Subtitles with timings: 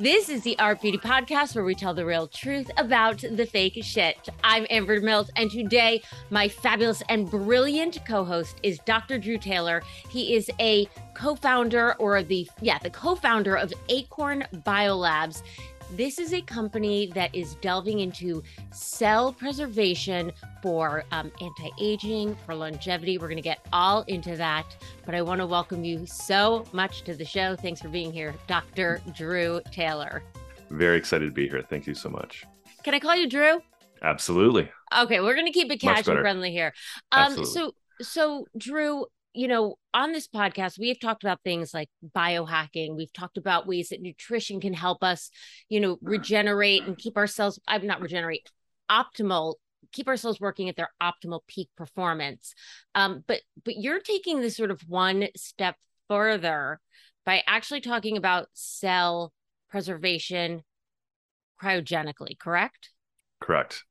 [0.00, 3.80] This is the Art Beauty Podcast where we tell the real truth about the fake
[3.82, 4.28] shit.
[4.44, 9.18] I'm Amber Mills, and today my fabulous and brilliant co-host is Dr.
[9.18, 9.82] Drew Taylor.
[10.08, 15.42] He is a co-founder or the yeah, the co-founder of Acorn Biolabs.
[15.90, 18.42] This is a company that is delving into
[18.72, 23.16] cell preservation for um, anti aging, for longevity.
[23.16, 24.76] We're going to get all into that.
[25.06, 27.56] But I want to welcome you so much to the show.
[27.56, 29.00] Thanks for being here, Dr.
[29.16, 30.22] Drew Taylor.
[30.68, 31.62] Very excited to be here.
[31.62, 32.44] Thank you so much.
[32.84, 33.62] Can I call you Drew?
[34.02, 34.70] Absolutely.
[34.94, 36.74] Okay, we're going to keep it casual friendly here.
[37.12, 39.06] Um, so, so Drew,
[39.38, 42.96] you know, on this podcast, we have talked about things like biohacking.
[42.96, 45.30] We've talked about ways that nutrition can help us,
[45.68, 48.50] you know, regenerate and keep ourselves, I'm not regenerate,
[48.90, 49.54] optimal,
[49.92, 52.52] keep ourselves working at their optimal peak performance.
[52.96, 55.76] Um, but but you're taking this sort of one step
[56.08, 56.80] further
[57.24, 59.32] by actually talking about cell
[59.70, 60.62] preservation
[61.62, 62.90] cryogenically, correct?
[63.40, 63.84] Correct.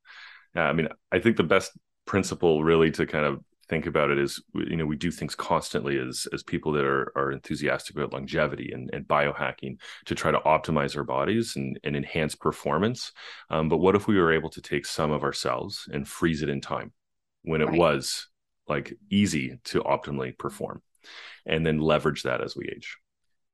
[0.54, 1.72] Yeah, I mean, I think the best
[2.04, 5.98] principle really to kind of think about it is you know we do things constantly
[5.98, 10.38] as as people that are are enthusiastic about longevity and, and biohacking to try to
[10.40, 13.12] optimize our bodies and, and enhance performance
[13.50, 16.48] um, but what if we were able to take some of ourselves and freeze it
[16.48, 16.92] in time
[17.42, 17.78] when it right.
[17.78, 18.28] was
[18.68, 20.82] like easy to optimally perform
[21.46, 22.98] and then leverage that as we age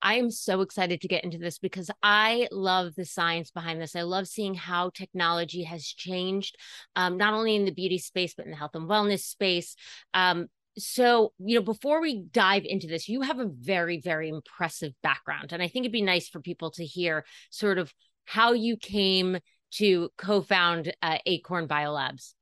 [0.05, 3.97] I am so excited to get into this because I love the science behind this.
[3.97, 6.56] I love seeing how technology has changed,
[6.94, 9.77] um, not only in the beauty space, but in the health and wellness space.
[10.12, 14.92] Um, so, you know, before we dive into this, you have a very, very impressive
[15.02, 15.52] background.
[15.52, 17.90] And I think it'd be nice for people to hear sort of
[18.27, 19.39] how you came
[19.77, 22.34] to co found uh, Acorn Biolabs.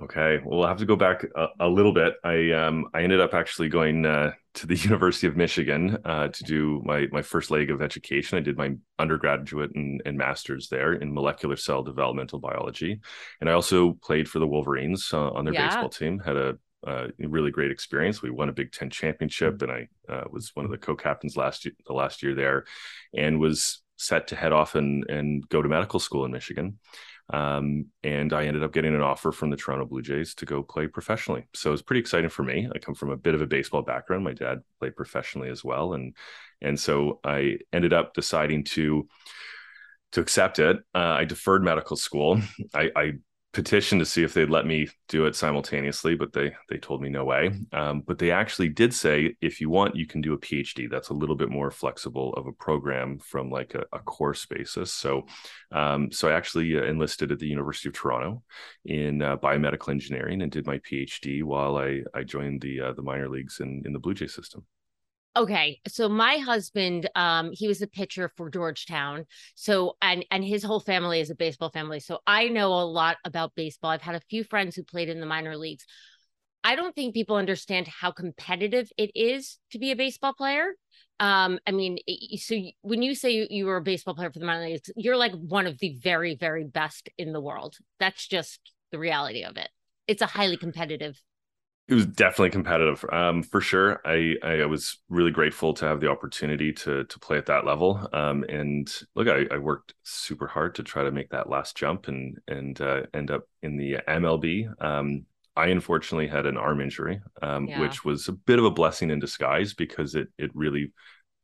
[0.00, 2.14] Okay, well, I'll have to go back a, a little bit.
[2.22, 6.44] I um, I ended up actually going uh, to the University of Michigan uh, to
[6.44, 8.38] do my my first leg of education.
[8.38, 13.00] I did my undergraduate and, and master's there in molecular cell developmental biology,
[13.40, 15.66] and I also played for the Wolverines uh, on their yeah.
[15.66, 16.20] baseball team.
[16.20, 18.22] Had a uh, really great experience.
[18.22, 21.64] We won a Big Ten championship, and I uh, was one of the co-captains last
[21.64, 22.66] year, the last year there,
[23.16, 26.78] and was set to head off and and go to medical school in Michigan.
[27.30, 30.62] Um, and I ended up getting an offer from the Toronto Blue Jays to go
[30.62, 31.46] play professionally.
[31.54, 32.68] So it was pretty exciting for me.
[32.74, 34.24] I come from a bit of a baseball background.
[34.24, 36.16] My dad played professionally as well, and
[36.62, 39.08] and so I ended up deciding to
[40.12, 40.78] to accept it.
[40.94, 42.40] Uh, I deferred medical school.
[42.74, 43.12] I, I
[43.58, 47.08] petitioned to see if they'd let me do it simultaneously, but they they told me
[47.08, 47.50] no way.
[47.72, 50.88] Um, but they actually did say if you want, you can do a PhD.
[50.88, 54.92] That's a little bit more flexible of a program from like a, a course basis.
[54.92, 55.26] So,
[55.72, 58.44] um, so I actually uh, enlisted at the University of Toronto
[58.84, 63.02] in uh, biomedical engineering and did my PhD while I I joined the uh, the
[63.02, 64.64] minor leagues in in the Blue Jay system.
[65.36, 69.24] Okay, so my husband, um, he was a pitcher for Georgetown.
[69.54, 72.00] So and and his whole family is a baseball family.
[72.00, 73.90] So I know a lot about baseball.
[73.90, 75.84] I've had a few friends who played in the minor leagues.
[76.64, 80.72] I don't think people understand how competitive it is to be a baseball player.
[81.20, 81.98] Um, I mean,
[82.36, 85.32] so when you say you were a baseball player for the minor leagues, you're like
[85.32, 87.76] one of the very, very best in the world.
[88.00, 89.68] That's just the reality of it.
[90.08, 91.20] It's a highly competitive
[91.88, 94.00] it was definitely competitive um, for sure.
[94.04, 98.06] I, I was really grateful to have the opportunity to to play at that level
[98.12, 102.08] um, and look I, I, worked super hard to try to make that last jump
[102.08, 105.24] and and uh, end up in the mlb um,
[105.56, 107.80] i unfortunately had an arm injury um, yeah.
[107.80, 110.92] which was a bit of a blessing in disguise because it it really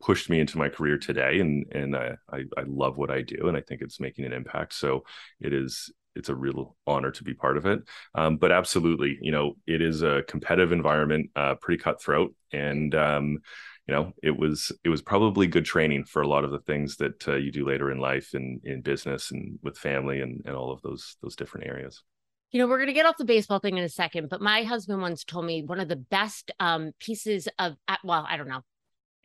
[0.01, 3.49] pushed me into my career today and and I, I, I love what I do
[3.49, 4.75] and I think it's making an impact.
[4.75, 5.05] So
[5.41, 7.81] it is it's a real honor to be part of it.
[8.15, 13.39] Um, but absolutely, you know, it is a competitive environment, uh, pretty cutthroat, and um,
[13.87, 16.97] you know, it was it was probably good training for a lot of the things
[16.97, 20.57] that uh, you do later in life and in business and with family and and
[20.57, 22.03] all of those those different areas.
[22.51, 24.63] You know, we're going to get off the baseball thing in a second, but my
[24.63, 27.75] husband once told me one of the best um, pieces of,
[28.05, 28.63] well, I don't know,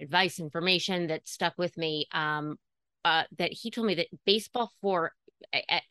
[0.01, 2.57] advice, information that stuck with me um,
[3.05, 5.11] uh, that he told me that baseball for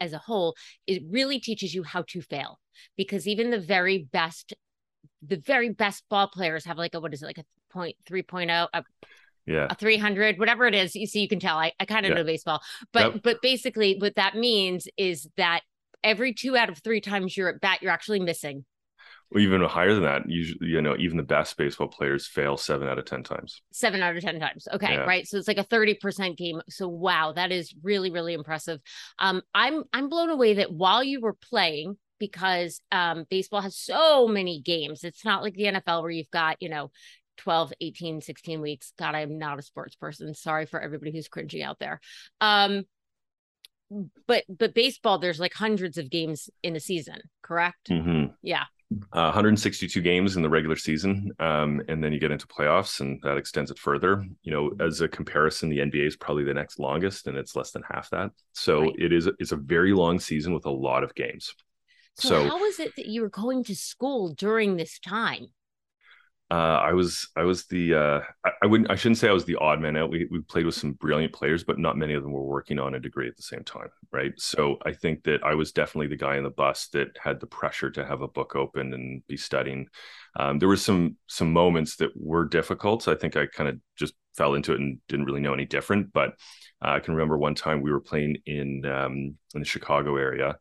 [0.00, 0.54] as a whole,
[0.86, 2.58] it really teaches you how to fail
[2.96, 4.54] because even the very best,
[5.22, 8.68] the very best ball players have like a, what is it, like a point 3.0,
[8.72, 8.84] a
[9.46, 9.66] Yeah.
[9.70, 12.16] a 300 whatever it is you see you can tell i, I kind of Yeah.
[12.16, 12.60] know baseball
[12.92, 13.22] but Yep.
[13.22, 15.60] but basically what that means is that
[16.04, 18.64] every two out of three times you're at bat you're actually missing
[19.30, 20.22] Or even higher than that.
[20.28, 23.60] Usually, you know, even the best baseball players fail seven out of 10 times.
[23.72, 25.00] seven out of ten times okay Yeah.
[25.00, 28.80] right so it's like a 30% game so wow that is really really impressive
[29.18, 34.26] um i'm i'm blown away that while you were playing because um baseball has so
[34.26, 36.90] many games it's not like the nfl where you've got you know
[37.36, 41.62] 12 18 16 weeks god i'm not a sports person sorry for everybody who's cringy
[41.62, 42.00] out there
[42.40, 42.82] um
[44.26, 48.34] but but baseball there's like hundreds of games in a season correct Mhm.
[48.42, 48.64] yeah
[49.12, 53.20] Uh, 162 games in the regular season, um, and then you get into playoffs, and
[53.22, 54.24] that extends it further.
[54.42, 57.70] You know, as a comparison, the NBA is probably the next longest, and it's less
[57.70, 58.30] than half that.
[58.54, 58.94] So Right.
[58.98, 61.54] it is it's a very long season with a lot of games.
[62.16, 65.48] so, So- how is it that you were going to school during this time
[66.50, 69.44] Uh, I was I was the uh, I, I wouldn't I shouldn't say I was
[69.44, 70.10] the odd man out.
[70.10, 72.94] We we played with some brilliant players, but not many of them were working on
[72.94, 74.32] a degree at the same time, right?
[74.38, 77.46] So I think that I was definitely the guy in the bus that had the
[77.46, 79.88] pressure to have a book open and be studying.
[80.40, 83.08] Um, there were some some moments that were difficult.
[83.08, 86.14] I think I kind of just fell into it and didn't really know any different.
[86.14, 86.30] But
[86.82, 90.56] uh, I can remember one time we were playing in um, in the Chicago area,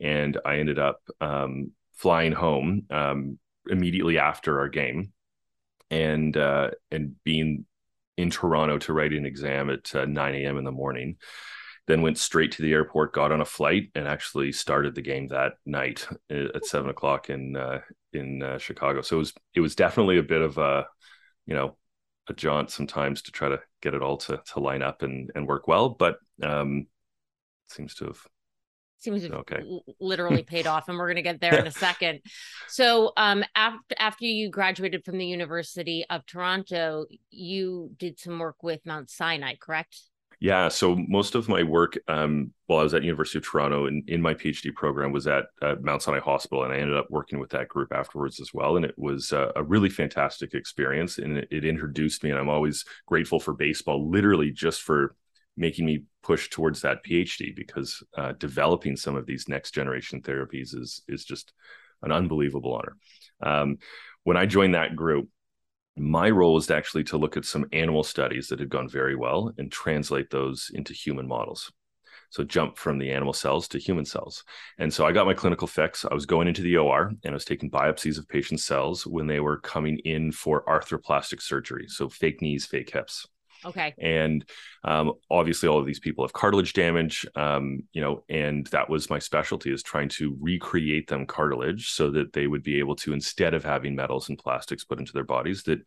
[0.00, 5.12] and I ended up um, flying home um, immediately after our game
[5.92, 7.66] and uh, and being
[8.16, 10.58] in Toronto to write an exam at uh, 9 a.m.
[10.58, 11.16] in the morning.
[11.88, 15.28] Then went straight to the airport, got on a flight, and actually started the game
[15.28, 17.80] that night uh, at seven o'clock in uh,
[18.12, 19.02] in uh, Chicago.
[19.02, 20.86] So it was it was definitely a bit of a
[21.46, 21.76] you know
[22.28, 25.46] a jaunt sometimes to try to get it all to to line up and and
[25.46, 26.86] work well, but um,
[27.68, 28.26] seems to have
[29.02, 29.64] seems to have Okay.
[30.00, 32.20] literally paid off and we're going to get there in a second
[32.66, 38.62] so um after after you graduated from the university of toronto you did some work
[38.62, 39.98] with mount sinai correct
[40.40, 44.08] Yeah, so most of my work um, while I was at University of Toronto and
[44.08, 47.38] in my PhD program was at uh, Mount Sinai Hospital, and I ended up working
[47.38, 48.74] with that group afterwards as well.
[48.76, 52.30] And it was uh, a really fantastic experience, and it, it introduced me.
[52.30, 55.14] And I'm always grateful for baseball, literally just for
[55.56, 60.74] making me push towards that PhD because uh, developing some of these next generation therapies
[60.74, 61.52] is is just
[62.02, 62.96] an unbelievable honor.
[63.42, 63.78] Um,
[64.24, 65.28] when I joined that group,
[65.96, 69.52] my role was actually to look at some animal studies that had gone very well
[69.58, 71.70] and translate those into human models.
[72.30, 74.42] So jump from the animal cells to human cells.
[74.78, 76.06] And so I got my clinical fix.
[76.06, 79.26] I was going into the OR and I was taking biopsies of patients' cells when
[79.26, 81.84] they were coming in for arthroplastic surgery.
[81.88, 83.26] So fake knees, fake hips
[83.64, 83.94] okay.
[83.98, 84.44] And
[84.84, 89.10] um, obviously all of these people have cartilage damage um, you know and that was
[89.10, 93.12] my specialty is trying to recreate them cartilage so that they would be able to
[93.12, 95.80] instead of having metals and plastics put into their bodies that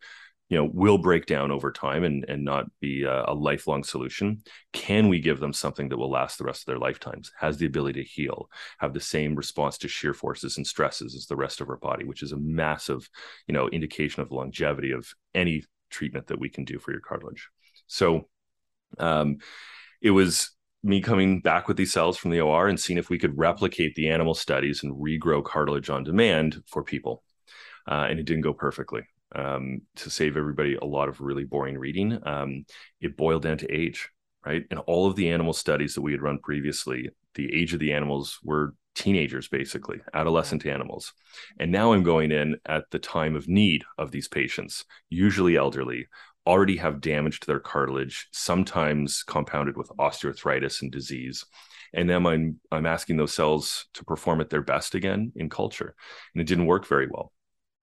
[0.48, 4.40] you know will break down over time and and not be a, a lifelong solution
[4.72, 7.66] can we give them something that will last the rest of their lifetimes has the
[7.66, 11.60] ability to heal have the same response to shear forces and stresses as the rest
[11.60, 13.08] of our body which is a massive
[13.46, 17.48] you know indication of longevity of any treatment that we can do for your cartilage
[17.86, 18.28] so
[18.98, 19.38] um,
[20.00, 20.50] it was
[20.82, 23.94] me coming back with these cells from the OR and seeing if we could replicate
[23.94, 27.22] the animal studies and regrow cartilage on demand for people.
[27.88, 29.02] Uh, and it didn't go perfectly.
[29.34, 32.64] Um, to save everybody a lot of really boring reading, um,
[33.00, 34.08] it boiled down to age,
[34.44, 34.64] right?
[34.70, 37.92] And all of the animal studies that we had run previously, the age of the
[37.92, 41.12] animals were teenagers, basically, adolescent animals.
[41.58, 46.06] And now I'm going in at the time of need of these patients, usually elderly,
[46.46, 51.44] already have damage to their cartilage, sometimes compounded with osteoarthritis and disease.
[51.92, 55.94] And then I'm I'm asking those cells to perform at their best again in culture.
[56.34, 57.32] And it didn't work very well.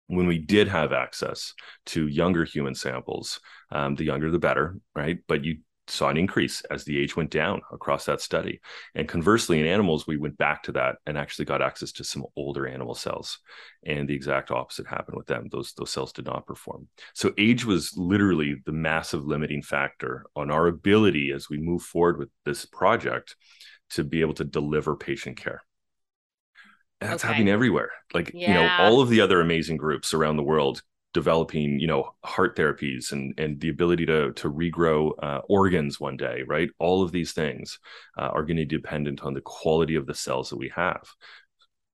[0.09, 1.53] When we did have access
[1.87, 3.41] to younger human samples,
[3.73, 5.19] um, the younger the better, right?
[5.27, 8.61] But you saw an increase as the age went down across that study.
[8.95, 12.25] And conversely, in animals, we went back to that and actually got access to some
[12.37, 13.39] older animal cells.
[13.85, 15.49] And the exact opposite happened with them.
[15.51, 16.89] Those, those cells did not perform.
[17.15, 22.19] So age was literally the massive limiting factor on our ability as we move forward
[22.19, 23.37] with this project
[23.91, 25.63] to be able to deliver patient care.
[27.01, 27.29] And that's Okay.
[27.29, 27.91] happening everywhere.
[28.15, 30.83] Like, you know, all of the other amazing groups around the world
[31.17, 36.17] developing, you know, heart therapies and and the ability to to regrow uh, organs one
[36.17, 36.69] day, right?
[36.79, 37.79] All of these things
[38.19, 41.05] uh, are going to be dependent on the quality of the cells that we have.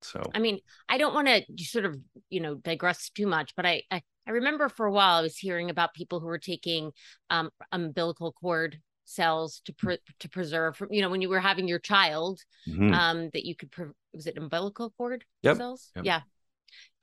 [0.02, 1.96] So I mean, I don't want to sort of,
[2.28, 5.38] you know, digress too much, but I, I, I remember for a while I was
[5.38, 6.90] hearing about people who were taking
[7.30, 11.68] um, umbilical cord cells to pre- to preserve from, you know, when you were having
[11.68, 12.92] your child, mhm.
[12.92, 15.90] um, that you could, pre- was it umbilical cord Yep, cells?
[15.94, 16.04] yep.
[16.04, 16.20] Yeah.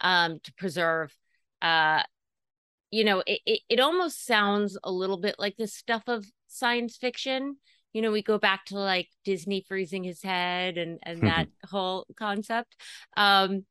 [0.01, 1.15] Um, to preserve,
[1.61, 2.03] uh,
[2.91, 6.97] you know, it, it, it almost sounds a little bit like the stuff of science
[6.97, 7.57] fiction.
[7.93, 12.05] You know, we go back to like Disney freezing his head and and that whole
[12.17, 12.75] concept.
[13.17, 13.65] Um,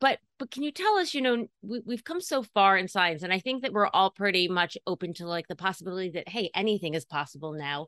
[0.00, 3.22] but but can you tell us you know we, we've come so far in science
[3.22, 6.50] and i think that we're all pretty much open to like the possibility that hey
[6.54, 7.86] anything is possible now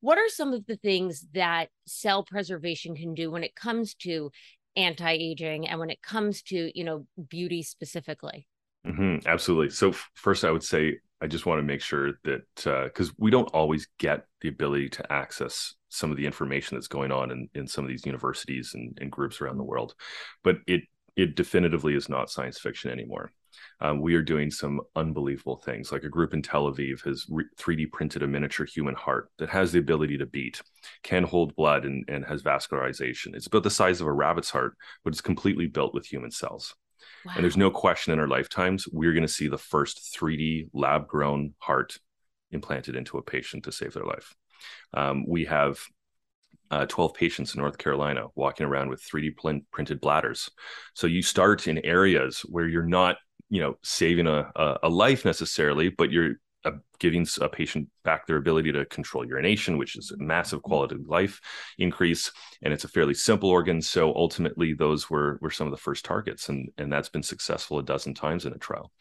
[0.00, 4.30] what are some of the things that cell preservation can do when it comes to
[4.76, 8.46] anti-aging and when it comes to you know beauty specifically
[8.86, 13.10] mm-hmm, absolutely so first i would say i just want to make sure that because
[13.10, 17.12] uh, we don't always get the ability to access some of the information that's going
[17.12, 19.94] on in, in some of these universities and, and groups around the world
[20.42, 20.82] but it
[21.16, 23.30] it definitively is not science fiction anymore
[23.80, 25.92] um, we are doing some unbelievable things.
[25.92, 29.50] Like a group in Tel Aviv has re- 3D printed a miniature human heart that
[29.50, 30.62] has the ability to beat,
[31.02, 33.34] can hold blood, and, and has vascularization.
[33.34, 36.74] It's about the size of a rabbit's heart, but it's completely built with human cells.
[37.24, 37.32] Wow.
[37.34, 41.06] And there's no question in our lifetimes, we're going to see the first 3D lab
[41.06, 41.98] grown heart
[42.50, 44.34] implanted into a patient to save their life.
[44.94, 45.80] Um, we have
[46.70, 50.50] uh, 12 patients in North Carolina walking around with 3D pl- printed bladders.
[50.94, 53.16] So you start in areas where you're not
[53.48, 54.50] you know saving a,
[54.82, 56.34] a, life necessarily but you're
[56.66, 60.94] uh, giving a patient back their ability to control urination which is a massive quality
[60.94, 61.40] of life
[61.78, 62.30] increase
[62.62, 63.80] and it's a fairly simple organ.
[63.80, 67.78] So ultimately those were were some of the first targets and and that's been successful
[67.78, 68.92] a dozen times in a trial.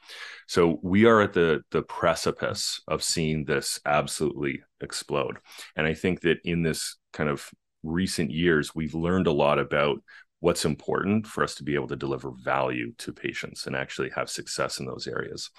[0.47, 5.37] So we are at the the precipice of seeing this absolutely explode.
[5.75, 7.49] And i think that in this kind of
[7.83, 10.01] recent years we've learned a lot about
[10.45, 14.29] what's important for us to be able to deliver value to patients and actually have
[14.29, 15.49] success in those areas.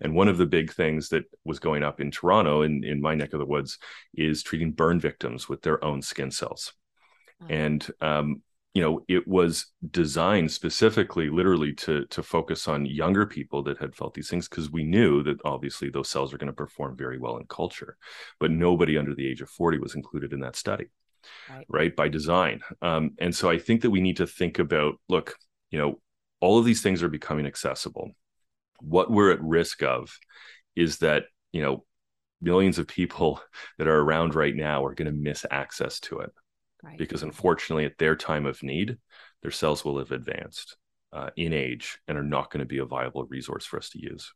[0.00, 3.14] And one of the big things that was going up in Toronto, in, in my
[3.14, 3.78] neck of the woods,
[4.14, 6.72] is treating burn victims with their own skin cells.
[7.40, 7.52] Mm-hmm.
[7.52, 8.42] And um,
[8.74, 13.94] you know, it was designed specifically, literally, to to focus on younger people that had
[13.94, 17.18] felt these things because we knew that obviously those cells are going to perform very
[17.20, 17.96] well in culture,
[18.40, 20.86] but nobody under the age of forty was included in that study
[21.50, 22.60] right, right by design.
[22.80, 25.36] Um, and so i think that we need to think about look
[25.70, 26.00] you know
[26.42, 28.10] all of these things are becoming accessible.
[28.80, 30.18] What we're at risk of
[30.74, 31.84] is that you know
[32.42, 33.40] millions of people
[33.78, 36.30] that are around right now are going to miss access to it.
[36.84, 36.98] Right.
[36.98, 38.98] because unfortunately at their time of need
[39.42, 40.76] their cells will have advanced
[41.12, 44.02] uh, in age and are not going to be a viable resource for us to
[44.02, 44.32] use.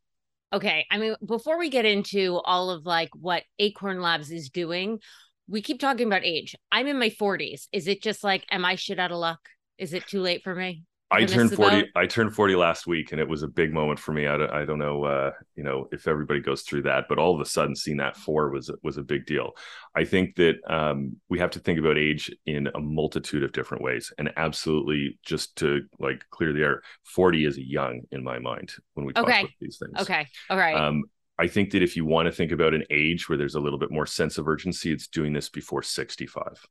[0.52, 5.00] Okay i mean before we get into all of like what acorn labs is doing
[5.48, 6.54] we keep talking about age.
[6.72, 7.68] I'm in my 40s.
[7.72, 9.40] Is it just like, am I shit out of luck?
[9.78, 10.84] Is it too late for me?
[11.08, 14.12] I turned 40 I turned 40 last week and it was a big moment for
[14.12, 14.26] me.
[14.26, 17.32] I don't, I don't know uh, you know if everybody goes through that but all
[17.32, 19.52] of a sudden seeing that 4 was was a big deal.
[19.94, 23.84] I think that um, we have to think about age in a multitude of different
[23.84, 28.72] ways and absolutely just to like clear the air 40 is young in my mind
[28.94, 29.40] when we talk okay.
[29.40, 30.00] about these things.
[30.00, 30.26] Okay.
[30.50, 30.74] All right.
[30.74, 31.04] Um,
[31.38, 33.78] I think that if you want to think about an age where there's a little
[33.78, 36.66] bit more sense of urgency, it's doing this before 65.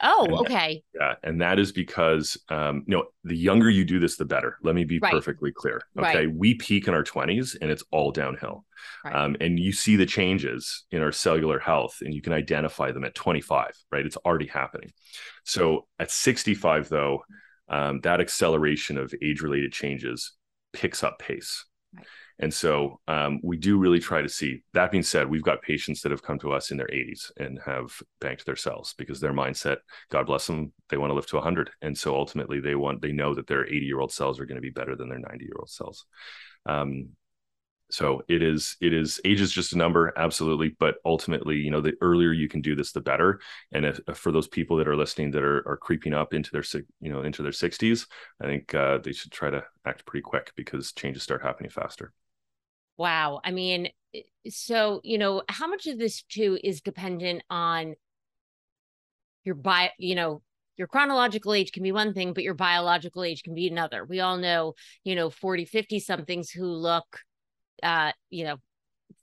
[0.00, 0.82] Oh, and okay.
[0.94, 4.24] That, yeah, and that is because um, you know the younger you do this, the
[4.24, 4.56] better.
[4.62, 5.12] Let me be right.
[5.12, 5.82] perfectly clear.
[5.98, 6.34] Okay, right.
[6.34, 8.64] we peak in our 20s, and it's all downhill.
[9.04, 9.14] Right.
[9.14, 13.04] Um, and you see the changes in our cellular health, and you can identify them
[13.04, 13.72] at 25.
[13.90, 14.92] Right, it's already happening.
[15.44, 17.24] So at 65, though,
[17.68, 20.32] um, that acceleration of age-related changes
[20.72, 21.64] picks up pace.
[22.40, 24.62] And so um, we do really try to see.
[24.72, 27.58] That being said, we've got patients that have come to us in their 80s and
[27.64, 29.78] have banked their cells because their mindset,
[30.10, 31.70] God bless them, they want to live to 100.
[31.82, 34.56] And so ultimately, they want they know that their 80 year old cells are going
[34.56, 36.06] to be better than their 90 year old cells.
[36.66, 37.10] Um,
[37.90, 41.80] so it is it is age is just a number absolutely but ultimately you know
[41.80, 43.40] the earlier you can do this the better
[43.72, 46.50] and if, if for those people that are listening that are, are creeping up into
[46.50, 46.64] their
[47.00, 48.06] you know into their 60s
[48.42, 52.12] i think uh, they should try to act pretty quick because changes start happening faster
[52.98, 53.40] Wow.
[53.44, 53.88] I mean,
[54.48, 57.94] so, you know, how much of this too is dependent on
[59.44, 60.42] your bio, you know,
[60.76, 64.04] your chronological age can be one thing, but your biological age can be another.
[64.04, 64.74] We all know,
[65.04, 67.20] you know, 40, 50 somethings who look,
[67.82, 68.56] uh, you know,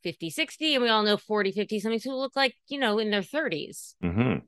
[0.04, 3.12] 50, 60, and we all know 40, 50 somethings who look like, you know, in
[3.12, 3.96] their 30s.
[4.04, 4.46] Mm-hmm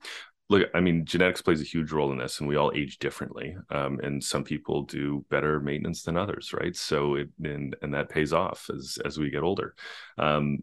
[0.49, 3.55] look i mean genetics plays a huge role in this and we all age differently
[3.69, 6.75] um, and some people do better maintenance than others right?
[6.75, 9.75] So it and and that pays off as as we get older.
[10.17, 10.59] Um,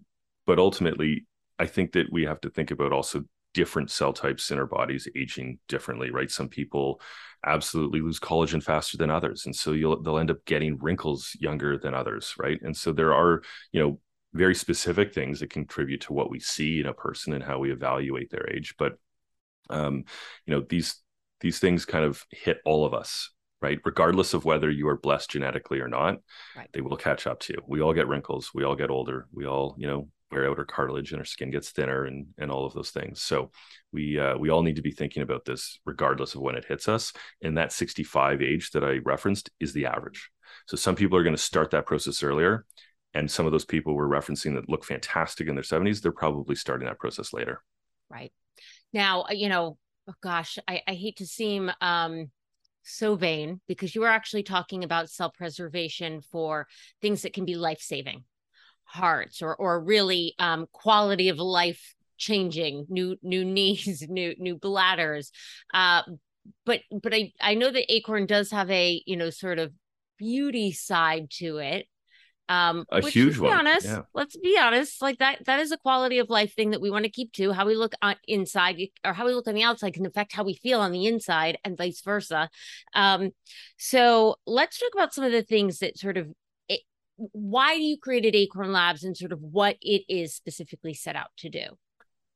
[0.46, 1.26] but ultimately
[1.58, 5.08] i think that we have to think about also different cell types in our bodies
[5.16, 6.30] aging differently right?
[6.30, 7.00] Some people
[7.46, 11.78] absolutely lose collagen faster than others and so you'll they'll end up getting wrinkles younger
[11.78, 12.60] than others right?
[12.62, 14.00] And so there are you know
[14.32, 17.70] very specific things that contribute to what we see in a person and how we
[17.70, 18.98] evaluate their age but
[19.70, 20.04] um,
[20.46, 20.96] you know these
[21.40, 23.30] these things kind of hit all of us
[23.62, 23.80] right?
[23.86, 26.18] Regardless of whether you are blessed genetically or not,
[26.54, 26.68] right.
[26.74, 27.62] they will catch up to you.
[27.66, 28.50] We all get wrinkles.
[28.52, 29.26] We all get older.
[29.32, 32.50] We all, you know, wear out our cartilage and our skin gets thinner and and
[32.50, 33.22] all of those things.
[33.22, 33.50] So
[33.92, 36.88] we uh, we all need to be thinking about this regardless of when it hits
[36.88, 37.12] us.
[37.42, 40.30] And that 65 age that I referenced is the average.
[40.66, 42.66] So some people are going to start that process earlier.
[43.14, 46.56] And some of those people we're referencing that look fantastic in their 70s, they're probably
[46.56, 47.62] starting that process later.
[48.10, 48.32] Right.
[48.92, 52.30] Now, uh, you know, oh gosh, I, I hate to seem um
[52.82, 56.66] so vain because you were actually talking about self-preservation for
[57.00, 58.24] things that can be life-saving
[58.84, 65.32] hearts or or really um quality of life changing new new knees new new bladders
[65.72, 66.02] uh
[66.66, 69.72] but but i i know that acorn does have a you know sort of
[70.18, 71.86] beauty side to it
[72.48, 73.58] um a which, huge let's be one.
[73.58, 74.02] honest yeah.
[74.12, 77.04] let's be honest like that that is a quality of life thing that we want
[77.04, 79.94] to keep to how we look on inside or how we look on the outside
[79.94, 82.50] can affect how we feel on the inside and vice versa.
[82.94, 83.30] Um
[83.78, 86.28] so let's talk about some of the things that sort of
[86.68, 86.80] it,
[87.16, 91.48] why you created acorn labs and sort of what it is specifically set out to
[91.48, 91.66] do?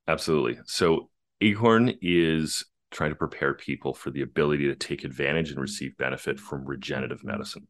[0.07, 0.59] Absolutely.
[0.65, 1.11] So
[1.43, 6.41] acorn is trying to prepare people for the ability to take advantage and receive benefit
[6.41, 7.67] from regenerative medicine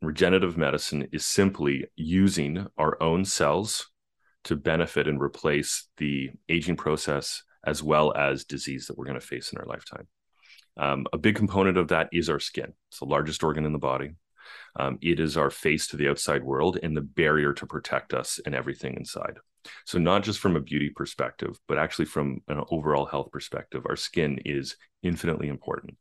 [0.00, 3.90] Regenerative medicine is simply using our own cells
[4.44, 9.26] to benefit and replace the aging process as well as disease that we're going to
[9.26, 10.06] face in our lifetime.
[10.76, 12.72] Um, a big component of that is our skin.
[12.90, 14.12] It's the largest organ in the body.
[14.78, 18.40] Um, it is our face to the outside world and the barrier to protect us
[18.46, 19.38] and everything inside.
[19.84, 23.96] So, not just from a beauty perspective, but actually from an overall health perspective, our
[23.96, 25.96] skin is infinitely important.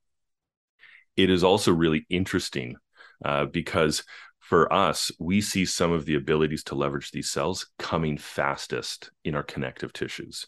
[1.17, 2.77] It is also really interesting
[3.23, 4.03] uh, because
[4.39, 9.35] for us, we see some of the abilities to leverage these cells coming fastest in
[9.35, 10.45] our connective tissues,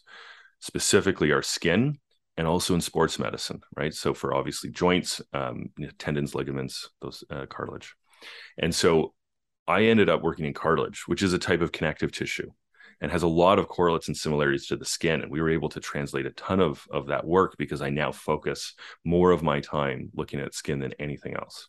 [0.58, 1.98] specifically our skin
[2.38, 3.92] and also in sports medicine, right?
[3.92, 7.94] So for obviously joints, um, tendons, ligaments, those uh, cartilage.
[8.56, 9.12] And so
[9.68, 12.50] I ended up working in cartilage, which is a type of connective tissue
[13.02, 15.20] and has a lot of correlates and similarities to the skin.
[15.20, 18.12] And we were able to translate a ton of, of that work because I now
[18.12, 18.74] focus
[19.04, 21.68] more of my time looking at skin than anything else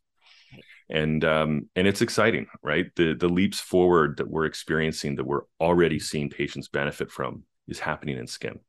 [0.92, 2.86] and um, and it's exciting, right?
[2.96, 7.80] The the leaps forward that we're experiencing, that we're already seeing patients benefit from, is
[7.80, 8.60] happening in skin,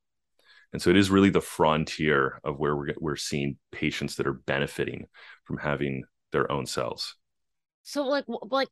[0.73, 4.33] and so it is really the frontier of where we're we're seeing patients that are
[4.33, 5.07] benefiting
[5.45, 7.17] from having their own cells.
[7.85, 8.69] So, like, like,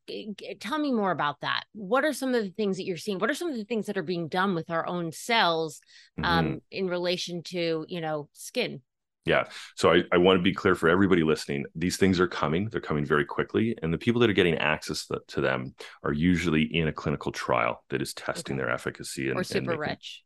[0.61, 1.65] tell me more about that.
[1.73, 3.19] What are some of the things that you're seeing?
[3.19, 5.81] What are some of the things that are being done with our own cells,
[6.23, 6.59] um, mm-hmm.
[6.71, 8.83] in relation to you know skin?
[9.27, 9.45] Yeah.
[9.77, 11.65] So I, I want to be clear for everybody listening.
[11.75, 12.69] These things are coming.
[12.69, 13.77] They're coming very quickly.
[13.83, 17.85] And the people that are getting access to them are usually in a clinical trial
[17.91, 18.63] that is testing okay.
[18.63, 20.23] their efficacy and or super and making, rich.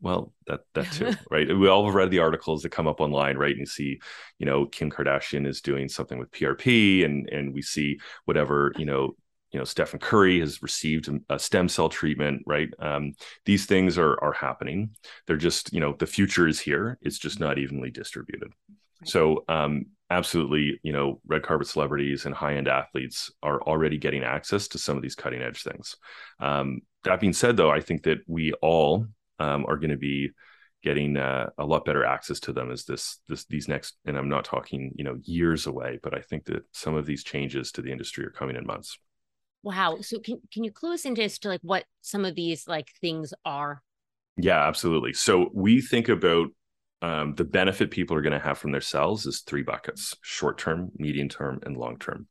[0.00, 1.46] Well, that that too, right?
[1.48, 3.52] We all have read the articles that come up online, right?
[3.52, 4.00] And you see,
[4.38, 8.84] you know, Kim Kardashian is doing something with PRP, and and we see whatever, you
[8.84, 9.14] know,
[9.54, 12.68] you know Stephen Curry has received a stem cell treatment, right?
[12.80, 13.12] Um,
[13.46, 14.90] these things are are happening.
[15.26, 16.98] They're just you know the future is here.
[17.00, 18.52] It's just not evenly distributed.
[19.04, 24.24] So um, absolutely, you know, red carpet celebrities and high end athletes are already getting
[24.24, 25.96] access to some of these cutting edge things.
[26.40, 29.06] Um, that being said, though, I think that we all
[29.38, 30.30] um, are going to be
[30.82, 34.28] getting uh, a lot better access to them as this this these next and i'm
[34.28, 37.80] not talking you know years away but i think that some of these changes to
[37.80, 38.98] the industry are coming in months
[39.64, 39.96] Wow.
[40.02, 42.90] So can can you clue us into as to like what some of these like
[43.00, 43.82] things are?
[44.36, 45.14] Yeah, absolutely.
[45.14, 46.48] So we think about
[47.00, 50.58] um, the benefit people are going to have from their cells is three buckets: short
[50.58, 52.28] term, medium term, and long term.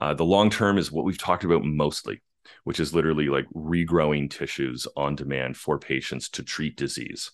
[0.00, 2.22] Uh, the long term is what we've talked about mostly,
[2.62, 7.32] which is literally like regrowing tissues on demand for patients to treat disease.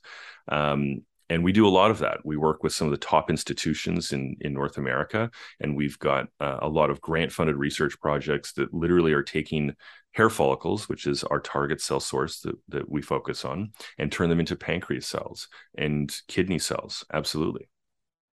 [0.48, 1.02] Um,
[1.34, 2.18] and we do a lot of that.
[2.24, 6.28] We work with some of the top institutions in in North America, and we've got
[6.38, 9.74] uh, a lot of grant funded research projects that literally are taking
[10.12, 14.30] hair follicles, which is our target cell source that, that we focus on, and turn
[14.30, 17.04] them into pancreas cells and kidney cells.
[17.12, 17.68] Absolutely.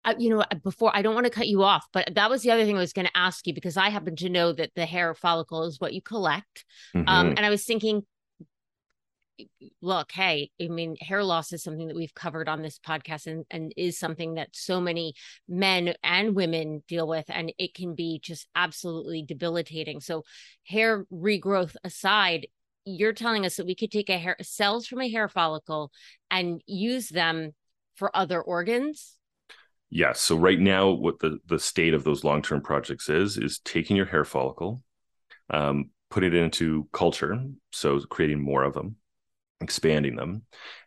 [0.05, 2.51] Uh, you know, before I don't want to cut you off, but that was the
[2.51, 4.85] other thing I was going to ask you because I happen to know that the
[4.85, 6.63] hair follicle is what you collect.
[6.93, 7.09] Um, mm-hmm.
[7.09, 8.03] Um, and I was thinking,
[9.81, 13.45] look, hey, I mean, hair loss is something that we've covered on this podcast and,
[13.49, 15.13] and is something that so many
[15.47, 19.99] men and women deal with, and it can be just absolutely debilitating.
[19.99, 20.23] So,
[20.63, 22.47] hair regrowth aside,
[22.85, 25.91] you're telling us that we could take a hair cells from a hair follicle
[26.29, 27.53] and use them
[27.95, 29.15] for other organs.
[29.89, 30.19] Yes.
[30.21, 33.95] So right now, what the the state of those long term projects is is taking
[33.95, 34.83] your hair follicle,
[35.49, 38.97] um, put it into culture, so creating more of them,
[39.65, 40.43] expanding them,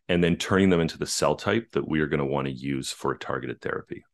[0.08, 2.52] and then turning them into the cell type that we are going to want to
[2.52, 4.04] use for a targeted therapy.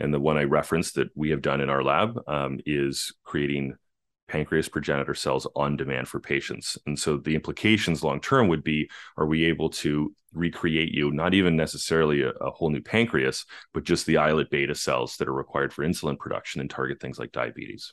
[0.00, 3.74] And the one I referenced that we have done in our lab um, is creating
[4.28, 6.78] pancreas progenitor cells on demand for patients.
[6.86, 11.34] And so the implications long term would be are we able to recreate you, not
[11.34, 15.34] even necessarily a, a, whole new pancreas, but just the islet beta cells that are
[15.34, 17.92] required for insulin production and target things like diabetes?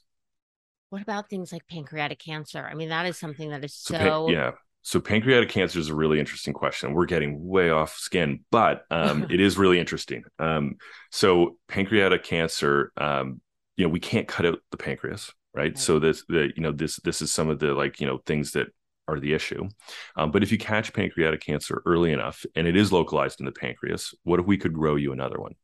[0.89, 2.65] What about things like pancreatic cancer?
[2.65, 4.51] I mean, that is something that is so, so yeah.
[4.81, 6.93] So pancreatic cancer is a really interesting question.
[6.93, 10.23] We're getting way off skin, but um, it is really interesting.
[10.39, 10.75] Um,
[11.11, 13.41] so pancreatic cancer, um,
[13.75, 15.63] you know, we can't cut out the pancreas, right?
[15.63, 15.77] right?
[15.77, 18.51] So this, the, you know, this this is some of the like you know things
[18.51, 18.67] that
[19.09, 19.67] are the issue.
[20.15, 23.51] Um, but if you catch pancreatic cancer early enough and it is localized in the
[23.51, 25.55] pancreas, what if we could grow you another one?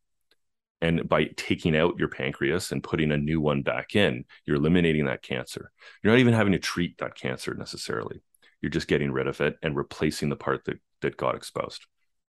[0.82, 5.06] And by taking out your pancreas and putting a new one back in, you're eliminating
[5.06, 5.72] that cancer.
[6.04, 8.22] You're not even having to treat that cancer necessarily.
[8.66, 11.86] You're just getting rid of it and replacing the part that, that got exposed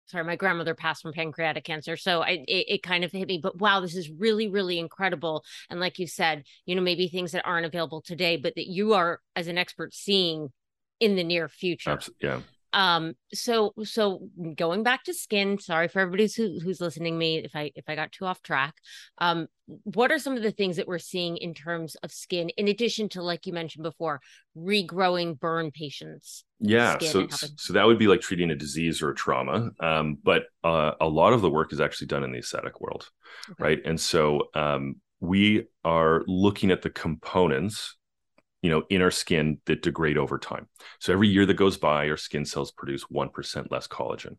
[0.08, 1.96] sorry, my grandmother passed from pancreatic cancer.
[1.96, 5.44] So I, it, it, kind of hit me, but wow, this is really, really incredible.
[5.68, 8.94] And like you said, you know, maybe things that aren't available today, but that you
[8.94, 10.52] are as an expert seeing
[11.00, 11.90] in the near future.
[11.90, 12.28] Absolutely.
[12.28, 12.40] Yeah.
[12.76, 17.56] Um, so so going back to skin, sorry for everybody who, who's listening me if
[17.56, 18.74] I if I got too off track.
[19.16, 19.46] Um,
[19.84, 23.08] what are some of the things that we're seeing in terms of skin, in addition
[23.10, 24.20] to like you mentioned before,
[24.54, 26.44] regrowing burn patients?
[26.60, 29.70] Yeah, so so that would be like treating a disease or a trauma.
[29.80, 33.08] Um, but uh, a lot of the work is actually done in the aesthetic world,
[33.52, 33.64] okay.
[33.64, 33.78] right?
[33.86, 37.96] And so um, we are looking at the components
[38.62, 40.68] you know in our skin that degrade over time.
[41.00, 44.36] So every year that goes by our skin cells produce 1% less collagen.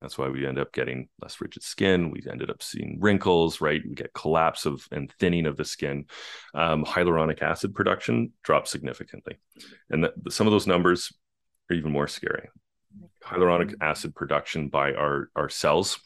[0.00, 2.10] That's why we end up getting less rigid skin.
[2.10, 3.82] We ended up seeing wrinkles right?
[3.86, 6.06] We get collapse of and thinning of the skin.
[6.54, 9.38] Um, hyaluronic acid production drops significantly.
[9.90, 11.12] And the, some of those numbers
[11.70, 12.48] are even more scary.
[13.22, 16.00] Hyaluronic acid production by our our cells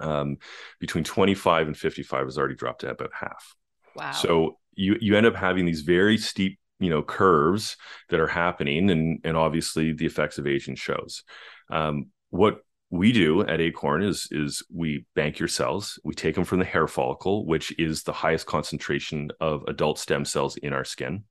[0.00, 0.38] um,
[0.78, 3.56] between 25 and 55 has already dropped to about half
[3.96, 4.12] wow.
[4.12, 7.76] So you you end up having these very steep you know curves
[8.10, 11.22] that are happening and and obviously the effects of aging shows.
[11.70, 15.98] Um, what we do at acorn is is we bank your cells.
[16.04, 20.24] We take them from the hair follicle which is the highest concentration of adult stem
[20.24, 21.24] cells in our skin.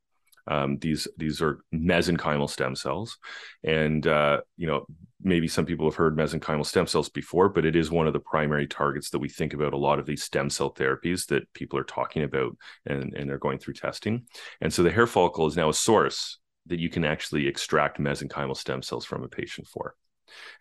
[0.48, 3.18] Um, these these are mesenchymal stem cells,
[3.64, 4.86] and uh, you know
[5.26, 8.20] maybe some people have heard mesenchymal stem cells before, but it is one of the
[8.20, 11.80] primary targets that we think about a lot of these stem cell therapies that people
[11.80, 14.28] are talking about and and they're going through testing.
[14.62, 18.56] And so the hair follicle is now a source that you can actually extract mesenchymal
[18.56, 19.96] stem cells from a patient for.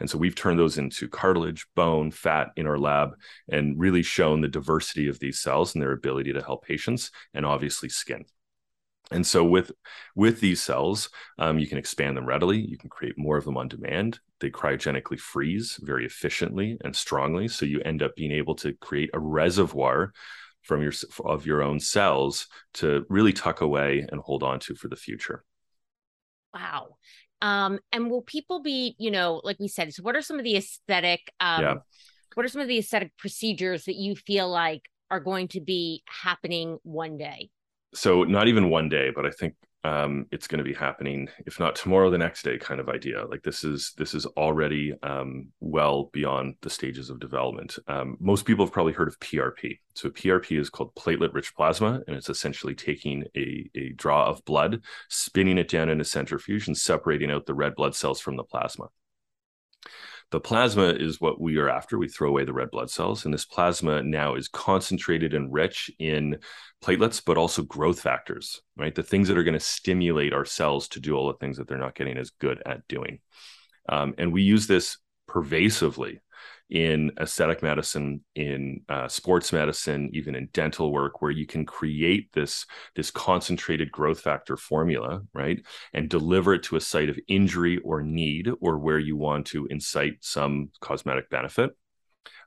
[0.00, 3.16] And so we've turned those into cartilage, bone, fat in our lab
[3.48, 7.46] and really shown the diversity of these cells and their ability to help patients and
[7.46, 8.24] obviously skin.
[9.10, 9.70] And so with
[10.14, 12.58] with these cells, um, you can expand them readily.
[12.58, 14.18] You can create more of them on demand.
[14.40, 17.48] They cryogenically freeze very efficiently and strongly.
[17.48, 20.12] So you end up being able to create a reservoir
[20.62, 20.92] from your
[21.24, 25.44] of your own cells to really tuck away and hold on to for the future.
[26.54, 26.96] Wow.
[27.42, 30.44] Um, and will people be, you know, like we said, so what are some of
[30.44, 31.74] the aesthetic um yeah.
[32.34, 36.02] what are some of the aesthetic procedures that you feel like are going to be
[36.06, 37.50] happening one day?
[37.94, 39.54] So not even one day, but I think
[39.84, 43.26] um, it's going to be happening, if not tomorrow, the next day, kind of idea.
[43.26, 47.78] Like this is this is already um, well beyond the stages of development.
[47.86, 49.78] Um, most people have probably heard of PRP.
[49.94, 54.80] So PRP is called platelet-rich plasma, and it's essentially taking a a draw of blood,
[55.10, 58.44] spinning it down in a centrifuge, and separating out the red blood cells from the
[58.44, 58.88] plasma.
[60.30, 61.96] The plasma is what we are after.
[61.96, 65.90] We throw away the red blood cells, and this plasma now is concentrated and rich
[65.98, 66.38] in
[66.82, 68.94] platelets, but also growth factors, right?
[68.94, 71.68] The things that are going to stimulate our cells to do all the things that
[71.68, 73.20] they're not getting as good at doing.
[73.88, 76.20] Um, and we use this pervasively
[76.74, 82.32] in aesthetic medicine, in uh, sports medicine, even in dental work, where you can create
[82.32, 87.78] this this concentrated growth factor formula, right, and deliver it to a site of injury
[87.78, 91.70] or need, or where you want to incite some cosmetic benefit.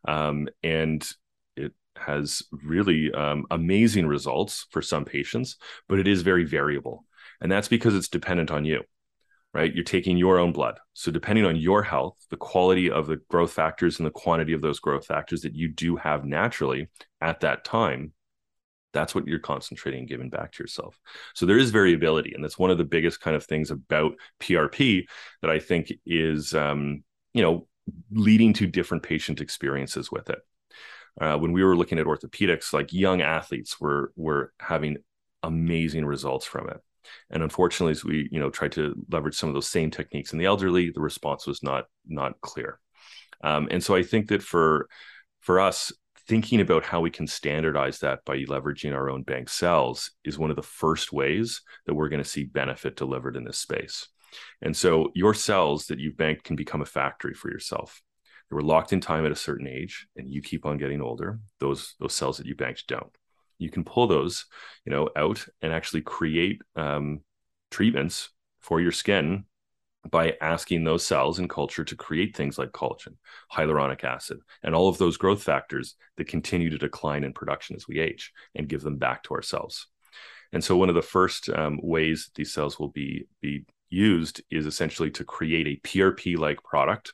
[0.06, 1.08] Um, and
[1.56, 5.56] it has really um, amazing results for some patients,
[5.88, 7.06] but it is very variable,
[7.40, 8.84] and that's because it's dependent on you
[9.58, 9.74] right?
[9.74, 10.80] You're taking your own blood.
[10.94, 14.62] So, depending on your health, the quality of the growth factors and the quantity of
[14.62, 16.90] those growth factors that you do have naturally
[17.22, 18.14] at that time,
[18.94, 21.00] that's what you're concentrating and giving back to yourself.
[21.34, 22.34] So, there is variability.
[22.36, 25.08] And that's one of the biggest kind of things about PRP
[25.42, 27.68] that I think is, um, you know,
[28.12, 30.40] leading to different patient experiences with it.
[31.20, 34.98] Uh, when we were looking at orthopedics, like young athletes were were having
[35.42, 36.80] amazing results from it
[37.30, 40.40] and unfortunately, as we you know tried to leverage some of those same techniques in
[40.40, 42.80] the elderly, the response was not not clear.
[43.44, 44.88] Um, and so I think that for
[45.42, 45.92] for us,
[46.28, 50.50] thinking about how we can standardize that by leveraging our own bank cells is one
[50.50, 54.08] of the first ways that we're going to see benefit delivered in this space.
[54.62, 58.02] And so your cells that you've banked can become a factory for yourself.
[58.50, 61.40] They were locked in time at a certain age, and you keep on getting older.
[61.60, 63.16] Those those cells that you banked don't.
[63.58, 64.46] You can pull those,
[64.86, 67.22] you know, out and actually create um,
[67.72, 69.46] treatments for your skin
[70.10, 73.16] by asking those cells in culture to create things like collagen,
[73.52, 77.88] hyaluronic acid, and all of those growth factors that continue to decline in production as
[77.88, 79.88] we age and give them back to ourselves.
[80.54, 84.66] And so, one of the first um, ways these cells will be, be used is
[84.66, 87.14] essentially to create a PRP like product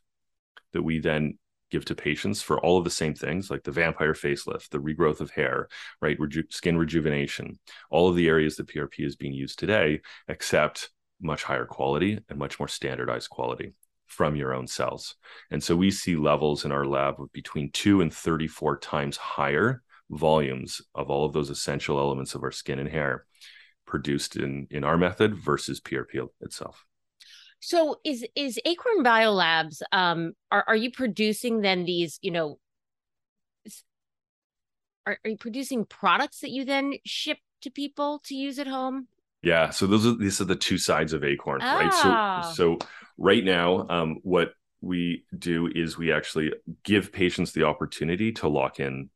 [0.73, 1.37] that we then
[1.73, 5.21] give to patients for all of the same things like the vampire facelift, the regrowth
[5.21, 5.67] of hair,
[6.03, 6.19] right?
[6.19, 7.57] Reju- skin rejuvenation,
[7.89, 12.37] all of the areas that PRP is being used today, except much higher quality and
[12.37, 13.73] much more standardized quality
[14.05, 15.15] from your own cells.
[15.49, 19.81] And so we see levels in our lab of between two and 34 times higher
[20.11, 23.25] volumes of all of those essential elements of our skin and hair
[23.87, 26.85] produced in, in our method versus PRP itself.
[27.63, 32.59] So is is Acorn Biolabs um are, are you producing then these, you know,
[35.05, 39.07] are, are you producing products that you then ship to people to use at home?
[39.41, 41.77] Yeah, so those are these are the two sides of Acorn, Ah.
[41.77, 42.43] right?
[42.45, 46.51] So so right now, um, what we do is we actually
[46.83, 49.09] give patients the opportunity to lock in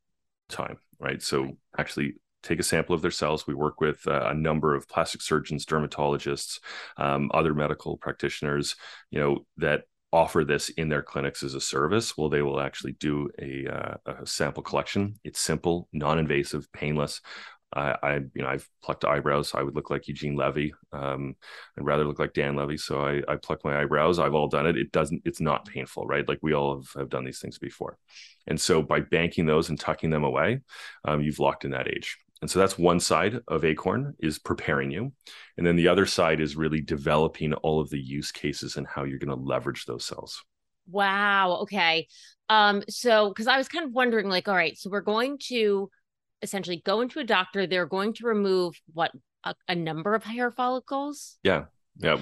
[0.48, 1.22] time, right?
[1.22, 2.14] So actually
[2.48, 3.46] take a sample of their cells.
[3.46, 6.60] We work with uh, a number of plastic surgeons, dermatologists,
[6.96, 8.76] um, other medical practitioners,
[9.10, 12.16] you know, that offer this in their clinics as a service.
[12.16, 15.16] Well, they will actually do a, uh, a sample collection.
[15.22, 17.20] It's simple, non-invasive, painless.
[17.74, 19.54] I, I, you know, I've plucked eyebrows.
[19.54, 20.72] I would look like Eugene Levy.
[20.92, 21.36] Um,
[21.76, 22.78] I'd rather look like Dan Levy.
[22.78, 24.18] So I, I pluck my eyebrows.
[24.18, 24.78] I've all done it.
[24.78, 26.26] It doesn't, it's not painful, right?
[26.26, 27.98] Like we all have, have done these things before.
[28.46, 30.60] And so by banking those and tucking them away,
[31.04, 32.16] um, you've locked in that age.
[32.40, 35.12] And so that's one side of Acorn is preparing you.
[35.56, 39.04] And then the other side is really developing all of the use cases and how
[39.04, 40.44] you're going to leverage those cells.
[40.90, 41.58] Wow.
[41.62, 42.06] Okay.
[42.48, 45.90] Um, so because I was kind of wondering, like, all right, so we're going to
[46.42, 49.10] essentially go into a doctor, they're going to remove what
[49.44, 51.38] a, a number of hair follicles.
[51.42, 51.64] Yeah.
[52.00, 52.18] Yeah.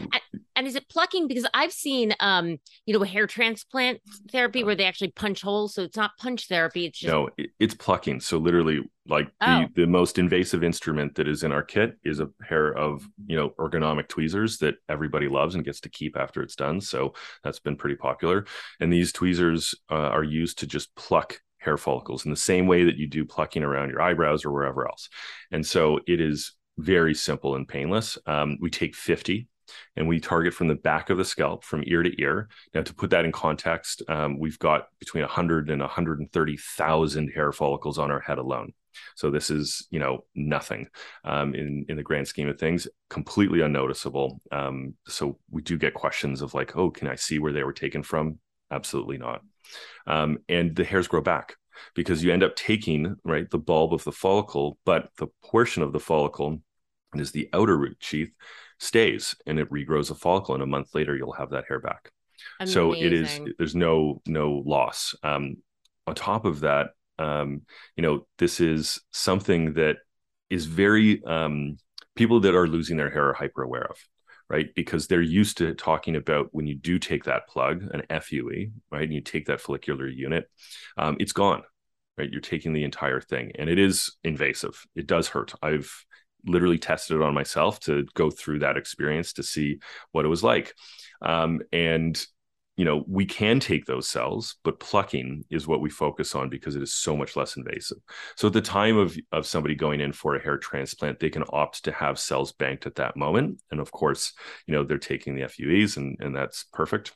[0.54, 1.28] And is it plucking?
[1.28, 4.00] Because I've seen um, you know, hair transplant
[4.32, 5.74] therapy where they actually punch holes.
[5.74, 8.20] So it's not punch therapy, it's just No, it, it's plucking.
[8.20, 9.66] So literally, like Oh.
[9.74, 13.36] the the most invasive instrument that is in our kit is a pair of you
[13.36, 16.80] know ergonomic tweezers that everybody loves and gets to keep after it's done.
[16.80, 17.14] So
[17.44, 18.46] that's been pretty popular.
[18.80, 22.84] And these tweezers uh, are used to just pluck hair follicles in the same way
[22.84, 25.08] that you do plucking around your eyebrows or wherever else.
[25.50, 28.18] And so it is very simple and painless.
[28.26, 29.48] Um, we take 50
[29.96, 32.48] and we target from the back of the scalp from ear to ear.
[32.72, 37.98] Now, to put that in context, um, we've got between 100 and 130,000 hair follicles
[37.98, 38.72] on our head alone.
[39.14, 40.88] So this is, you know, nothing
[41.24, 44.40] um, in in the grand scheme of things, completely unnoticeable.
[44.52, 47.72] Um, so we do get questions of like, oh, can I see where they were
[47.72, 48.38] taken from?
[48.70, 49.42] Absolutely not.
[50.06, 51.56] Um, and the hairs grow back
[51.94, 55.92] because you end up taking right the bulb of the follicle, but the portion of
[55.92, 56.60] the follicle
[57.14, 58.32] is the outer root sheath
[58.78, 62.10] stays and it regrows a follicle and a month later you'll have that hair back
[62.64, 65.56] so it is there's no no loss um
[66.06, 67.62] on top of that um
[67.96, 69.96] you know this is something that
[70.50, 71.76] is very um
[72.14, 73.96] people that are losing their hair are hyper aware of
[74.48, 74.68] right?
[74.76, 79.02] Because they're used to talking about when you do take that plug an fue right?
[79.02, 80.48] And you take that follicular unit
[80.96, 81.62] um, it's gone
[82.18, 82.30] right?
[82.30, 84.86] You're taking the entire thing and it is invasive.
[84.94, 85.52] It does hurt.
[85.62, 85.92] I've
[86.46, 89.78] literally tested it on myself to go through that experience to see
[90.12, 90.74] what it was like.
[91.20, 92.24] Um, and
[92.76, 96.76] you know we can take those cells but plucking is what we focus on because
[96.76, 97.98] it is so much less invasive.
[98.36, 101.44] So at the time of of somebody going in for a hair transplant they can
[101.50, 103.60] opt to have cells banked at that moment.
[103.70, 104.32] And of course
[104.66, 107.12] you know they're taking the fues and and that's perfect.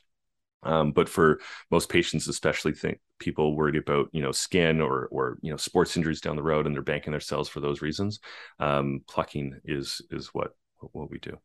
[0.63, 1.39] Um, but for
[1.71, 5.97] most patients especially think people worried about you know skin or or you know sports
[5.97, 8.19] injuries down the road and they're banking their cells for those reasons
[8.59, 10.51] um, plucking is is what
[10.91, 11.35] what we do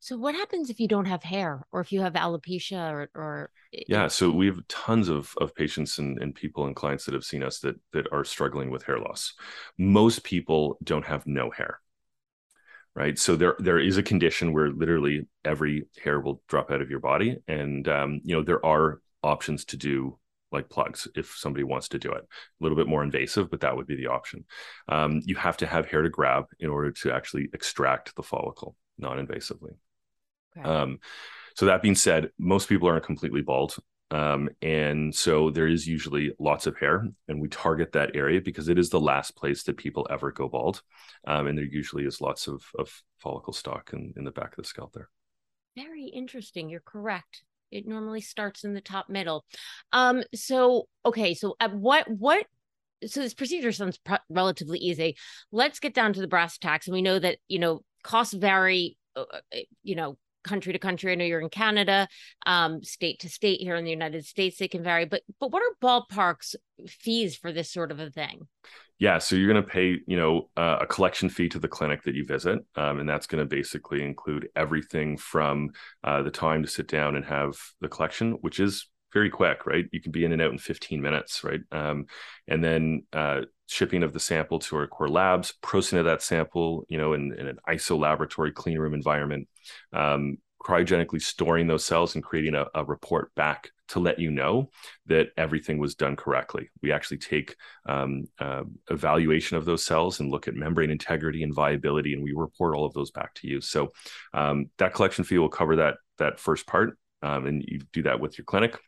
[0.00, 3.50] So what happens if you don't have hair or if you have alopecia or or
[3.72, 7.24] yeah so we have tons of of patients and, and people and clients that have
[7.24, 9.34] seen us that that are struggling with hair loss.
[9.78, 11.80] Most people don't have no hair
[12.94, 13.18] right?
[13.18, 17.00] So there there is a condition where literally every hair will drop out of your
[17.00, 20.18] body and um, you know there are options to do
[20.50, 22.22] like plugs if somebody wants to do it.
[22.22, 24.44] A little bit more invasive but that would be the option.
[24.88, 28.76] Um, you have to have hair to grab in order to actually extract the follicle
[28.98, 29.72] non-invasively
[30.56, 30.68] Okay.
[30.68, 30.98] um,
[31.56, 33.76] so that being said, most people aren't completely bald.
[34.10, 38.68] Um, and so there is usually lots of hair, and we target that area because
[38.68, 40.82] it is the last place that people ever go bald.
[41.26, 44.56] Um, and there usually is lots of, of follicle stock in, in the back of
[44.62, 45.08] the scalp there.
[45.76, 46.68] Very interesting.
[46.68, 47.44] You're correct.
[47.70, 49.46] It normally starts in the top middle.
[49.92, 52.46] Um, so okay, so at what what
[53.06, 55.16] so this procedure sounds pr- relatively easy.
[55.50, 58.96] Let's get down to the brass tacks, and we know that you know costs vary.
[59.14, 61.12] Uh, uh you know, country to country.
[61.12, 62.08] I know you're in Canada,
[62.46, 63.60] um, state to state.
[63.60, 65.04] Here in the United States, they can vary.
[65.04, 66.54] But but what are ballparks
[66.88, 68.48] fees for this sort of a thing?
[68.98, 72.04] Yeah, so you're going to pay, you know, uh, a collection fee to the clinic
[72.04, 75.70] that you visit, um, and that's going to basically include everything from
[76.04, 79.86] uh, the time to sit down and have the collection, which is very quick, right?
[79.90, 81.60] You can be in and out in 15 minutes, right?
[81.72, 82.06] Um,
[82.46, 86.84] and then uh, shipping of the sample to our core labs, processing of that sample,
[86.88, 89.48] you know, in, in an ISO laboratory clean room environment,
[89.92, 94.70] um, cryogenically storing those cells and creating a, a, report back to let you know
[95.06, 96.70] that everything was done correctly.
[96.82, 97.56] We actually take
[97.86, 102.32] um, uh, evaluation of those cells and look at membrane integrity and viability, and we
[102.32, 103.60] report all of those back to you.
[103.60, 103.90] So
[104.32, 108.20] um, that collection fee will cover that that first part, um, and you do that
[108.20, 108.78] with your clinic.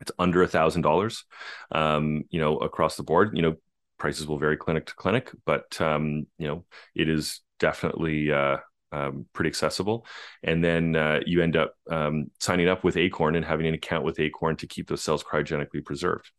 [0.00, 1.24] It's under a thousand dollars,
[1.72, 3.32] um, you know, across the board.
[3.34, 3.56] You know,
[3.98, 8.58] prices will vary clinic to clinic, but um, you know, it is definitely uh,
[8.92, 10.06] um, pretty accessible.
[10.42, 14.04] And then uh, you end up um, signing up with Acorn and having an account
[14.04, 16.30] with Acorn to keep those cells cryogenically preserved.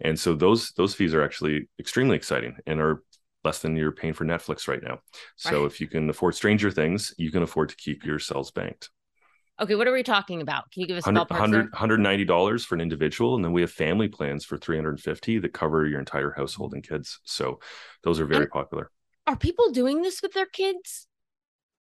[0.00, 3.02] And so those those fees are actually extremely exciting and are
[3.44, 4.98] less than you're paying for Netflix right now.
[5.36, 5.66] So right.
[5.66, 8.90] if you can afford Stranger Things, you can afford to keep your cells banked.
[9.60, 10.70] Okay, what are we talking about?
[10.70, 14.08] Can you give us 100, 100 $190 for an individual and then we have family
[14.08, 17.20] plans for 350 that cover your entire household and kids.
[17.24, 17.60] So
[18.02, 18.90] those are very and popular.
[19.26, 21.06] Are people doing this with their kids?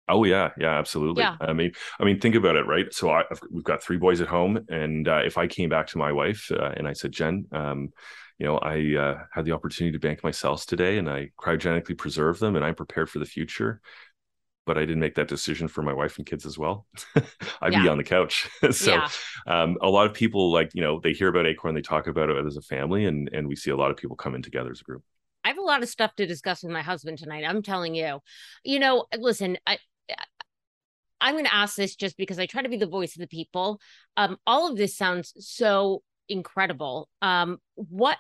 [0.08, 1.21] Oh yeah, yeah, absolutely.
[1.21, 1.38] Yeah.
[1.39, 2.93] I mean, I mean, think about it, right?
[2.93, 5.97] So I, we've got three boys at home, and uh, if I came back to
[5.97, 7.89] my wife uh, and I said, Jen, um,
[8.38, 11.97] you know, I uh, had the opportunity to bank my cells today, and I cryogenically
[11.97, 13.80] preserve them, and I'm prepared for the future.
[14.65, 16.86] But I didn't make that decision for my wife and kids as well.
[17.62, 17.82] I'd yeah.
[17.82, 18.47] be on the couch.
[18.71, 19.10] so, yeah.
[19.47, 22.30] um, a lot of people like you know they hear about Acorn, they talk about
[22.30, 24.71] it as a family, and and we see a lot of people come in together
[24.71, 25.04] as a group.
[25.43, 27.43] I have a lot of stuff to discuss with my husband tonight.
[27.47, 28.19] I'm telling you.
[28.63, 29.80] You know, listen, I,
[31.21, 33.28] I'm going to ask this just because I try to be the voice of the
[33.28, 33.80] people.
[34.17, 37.10] Um, all of this sounds so incredible.
[37.21, 38.17] Um, what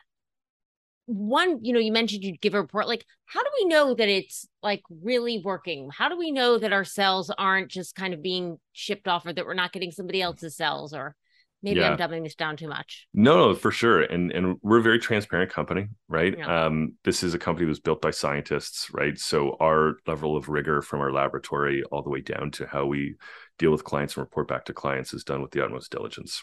[1.11, 2.87] one, you know, you mentioned you'd give a report.
[2.87, 5.89] Like, how do we know that it's like really working?
[5.95, 9.33] How do we know that our cells aren't just kind of being shipped off, or
[9.33, 11.15] that we're not getting somebody else's cells, or
[11.63, 11.91] maybe yeah.
[11.91, 14.99] i'm dumbing this down too much no no for sure and and we're a very
[14.99, 16.65] transparent company right yeah.
[16.65, 20.49] um this is a company that was built by scientists right so our level of
[20.49, 23.15] rigor from our laboratory all the way down to how we
[23.59, 26.41] deal with clients and report back to clients is done with the utmost diligence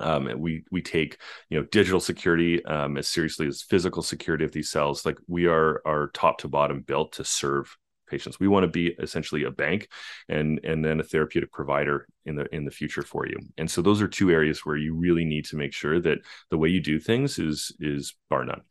[0.00, 4.52] um, we we take you know digital security um, as seriously as physical security of
[4.52, 5.04] these cells.
[5.06, 7.76] Like we are are top to bottom built to serve
[8.08, 8.40] patients.
[8.40, 9.88] We want to be essentially a bank
[10.28, 13.36] and and then a therapeutic provider in the in the future for you.
[13.58, 16.18] And so those are two areas where you really need to make sure that
[16.50, 18.62] the way you do things is is bar none.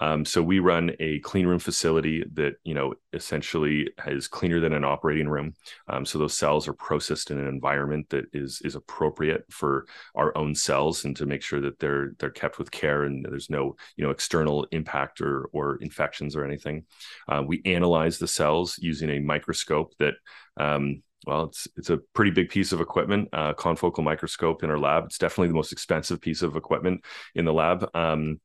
[0.00, 4.72] Um, so we run a clean room facility that you know essentially is cleaner than
[4.72, 5.54] an operating room.
[5.88, 10.36] Um, so those cells are processed in an environment that is is appropriate for our
[10.36, 13.76] own cells and to make sure that they're they're kept with care and there's no
[13.96, 16.84] you know external impact or or infections or anything.
[17.28, 20.14] Uh, we analyze the cells using a microscope that
[20.56, 24.78] um, well, it's it's a pretty big piece of equipment, uh, confocal microscope in our
[24.78, 25.04] lab.
[25.06, 27.88] It's definitely the most expensive piece of equipment in the lab.
[27.94, 28.40] Um,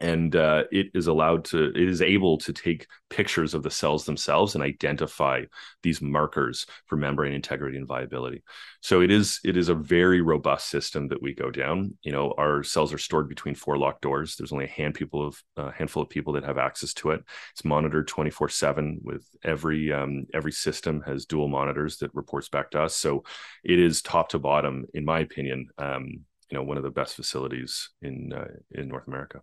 [0.00, 4.04] and uh, it is allowed to it is able to take pictures of the cells
[4.04, 5.42] themselves and identify
[5.82, 8.42] these markers for membrane integrity and viability.
[8.82, 11.96] So it is it is a very robust system that we go down.
[12.02, 14.36] You know our cells are stored between four locked doors.
[14.36, 17.24] There's only a hand people of a handful of people that have access to it.
[17.52, 22.70] It's monitored 24 7 with every um, every system has dual monitors that reports back
[22.72, 22.94] to us.
[22.94, 23.24] So
[23.64, 27.14] it is top to bottom in my opinion um, you know one of the best
[27.16, 29.40] facilities in uh, in north america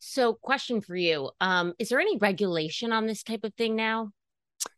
[0.00, 4.12] so, question for you: um, Is there any regulation on this type of thing now?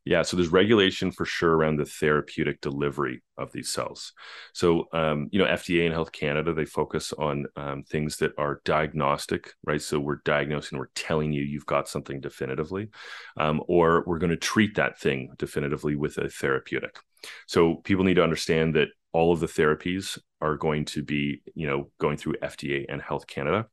[0.05, 4.13] Yeah, so there's regulation for sure around the therapeutic delivery of these cells.
[4.53, 8.61] So, um, you know, FDA and Health Canada they focus on um, things that are
[8.65, 9.81] diagnostic, right?
[9.81, 12.89] So we're diagnosing, we're telling you you've got something definitively,
[13.37, 16.99] um, or we're going to treat that thing definitively with a therapeutic.
[17.47, 21.67] So people need to understand that all of the therapies are going to be, you
[21.67, 23.69] know, going through FDA and Health Canada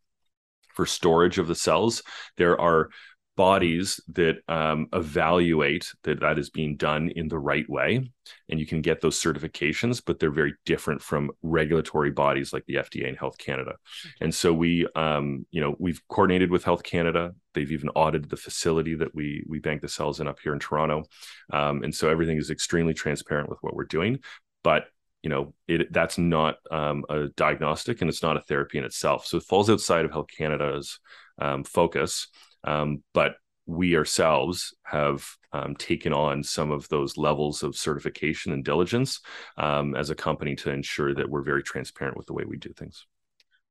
[0.79, 2.01] for storage of the cells.
[2.37, 2.89] There are
[3.35, 8.09] bodies that um, evaluate that that is being done in the right way
[8.47, 12.75] and you can get those certifications but they're very different from regulatory bodies like the
[12.75, 13.75] fda and health canada.
[14.19, 17.33] And so we um, you know we've coordinated with health canada.
[17.53, 20.59] They've even audited the facility that we we bank the cells in up here in
[20.59, 21.03] toronto.
[21.51, 24.19] Um, and so everything is extremely transparent with what we're doing
[24.63, 24.85] but
[25.23, 29.25] you know it that's not um, a diagnostic and it's not a therapy in itself
[29.25, 30.99] so it falls outside of health canada's
[31.39, 32.27] um, focus
[32.63, 33.35] um, but
[33.69, 39.21] we ourselves have um, taken on some of those levels of certification and diligence
[39.57, 42.73] um, as a company to ensure that we're very transparent with the way we do
[42.73, 43.05] things.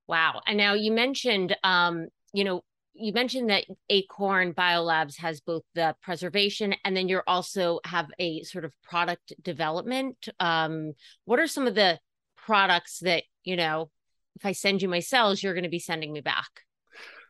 [0.06, 0.40] Wow.
[0.46, 2.62] And now you mentioned, um, you know,
[2.98, 8.42] you mentioned that Acorn Biolabs has both the preservation and then you're also have a
[8.42, 10.28] sort of product development.
[10.40, 10.92] Um,
[11.24, 11.98] what are some of the
[12.36, 13.90] products that, you know,
[14.36, 16.48] if I send you my cells, you're going to be sending me back?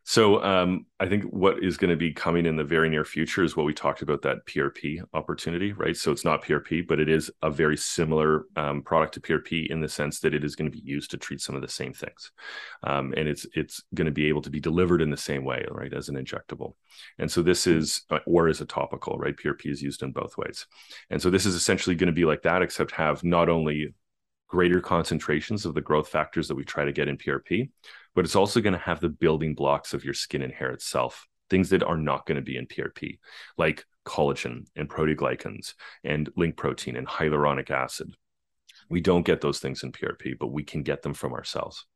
[0.09, 3.45] So um, I think what is going to be coming in the very near future
[3.45, 5.95] is what we talked about that PRP opportunity, right?
[5.95, 9.83] So it's not PRP, but it is a very similar um, product to PRP in
[9.83, 11.93] the sense that it is going to be used to treat some of the same
[11.93, 12.33] things,
[12.85, 15.67] um, and it's it's going to be able to be delivered in the same way,
[15.71, 16.73] right, as an injectable.
[17.19, 19.37] And so this is uh, or as a topical, right?
[19.37, 20.65] PRP is used in both ways,
[21.11, 23.93] and so this is essentially going to be like that, except have not only
[24.49, 27.69] greater concentrations of the growth factors that we try to get in PRP,
[28.19, 31.29] but it's also going to have the building blocks of your skin and hair itself,
[31.51, 33.21] things that are not going to be in PRP,
[33.57, 38.13] like collagen and proteoglycans and link protein and hyaluronic acid.
[38.91, 41.87] We don't get those things in PRP, but we can get them from ourselves.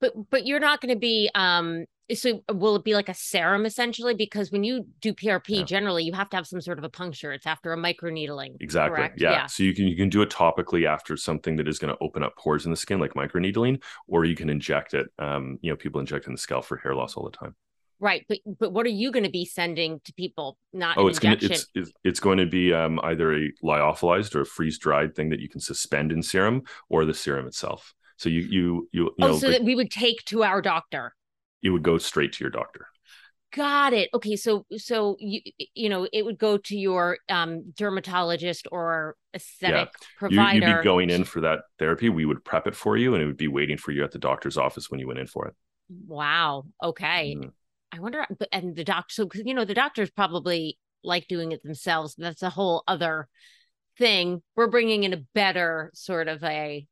[0.00, 3.64] But but you're not going to be um so will it be like a serum
[3.64, 4.14] essentially?
[4.14, 5.62] Because when you do prp yeah.
[5.62, 7.32] generally you have to have some sort of a puncture.
[7.32, 9.10] It's after a microneedling exactly.
[9.16, 9.30] yeah.
[9.30, 9.46] yeah.
[9.46, 12.22] so you can you can do it topically after something that is going to open
[12.22, 15.76] up pores in the skin like microneedling or you can inject it um you know
[15.76, 17.54] people inject in the scalp for hair loss all the time.
[18.00, 18.26] Right.
[18.28, 20.58] But but what are you going to be sending to people?
[20.72, 24.42] Not oh it's going to it's, it's going to be um either a lyophilized or
[24.42, 27.94] a freeze dried thing that you can suspend in serum or the serum itself.
[28.16, 31.14] So you you you, you oh, know, so that we would take to our doctor
[31.64, 32.86] it would go straight to your doctor.
[33.52, 34.10] Got it.
[34.12, 35.40] Okay, so so you
[35.74, 40.06] you know it would go to your um, dermatologist or aesthetic yeah.
[40.18, 40.66] provider.
[40.66, 42.08] You, would be going in for that therapy.
[42.08, 44.18] We would prep it for you, and it would be waiting for you at the
[44.18, 45.54] doctor's office when you went in for it.
[46.06, 46.64] Wow.
[46.82, 47.36] Okay.
[47.38, 47.48] Mm-hmm.
[47.92, 48.26] I wonder.
[48.50, 52.16] And the doctor, so you know, the doctors probably like doing it themselves.
[52.18, 53.28] That's a whole other
[53.98, 54.42] thing.
[54.56, 56.88] We're bringing in a better sort of a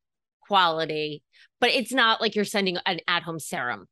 [0.47, 1.25] quality,
[1.61, 3.89] but it's not like you're sending an at-home serum.